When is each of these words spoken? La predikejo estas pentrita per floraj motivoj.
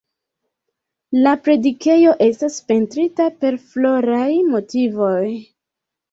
La 1.25 1.33
predikejo 1.47 2.13
estas 2.27 2.55
pentrita 2.71 3.27
per 3.43 3.57
floraj 3.73 4.31
motivoj. 4.55 5.29